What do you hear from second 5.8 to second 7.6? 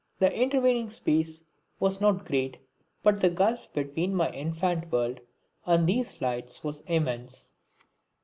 these lights was immense.